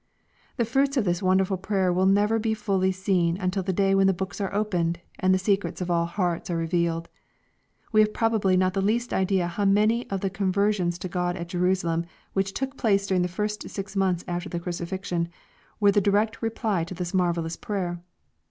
'* 0.29 0.57
The 0.57 0.65
fruits 0.65 0.97
of 0.97 1.05
this 1.05 1.21
wonderful 1.21 1.57
prayer 1.57 1.93
will 1.93 2.07
never 2.07 2.39
be 2.39 2.55
fully 2.55 2.91
seen 2.91 3.37
until 3.37 3.61
the 3.61 3.71
day 3.71 3.93
when 3.93 4.07
the 4.07 4.15
books 4.15 4.41
are 4.41 4.51
opened, 4.51 4.99
and 5.19 5.31
the 5.31 5.37
secrets 5.37 5.79
of 5.79 5.91
all 5.91 6.07
hearts 6.07 6.49
are 6.49 6.57
revealed. 6.57 7.07
We 7.91 8.01
have 8.01 8.11
probably 8.11 8.57
not 8.57 8.73
the 8.73 8.81
least 8.81 9.13
idea 9.13 9.45
how 9.45 9.65
many 9.65 10.09
of 10.09 10.21
the 10.21 10.31
conversions 10.31 10.97
to 10.97 11.07
God 11.07 11.35
at 11.35 11.49
Jerusalem 11.49 12.07
which 12.33 12.53
took 12.53 12.77
place 12.77 13.05
during 13.05 13.21
the 13.21 13.27
first 13.27 13.69
six 13.69 13.95
months 13.95 14.25
after 14.27 14.49
the 14.49 14.59
crucifixion, 14.59 15.29
were 15.79 15.91
the 15.91 16.01
direct 16.01 16.41
reply 16.41 16.83
to 16.85 16.95
this 16.95 17.13
marvel 17.13 17.43
lous 17.43 17.55
prayer. 17.55 18.01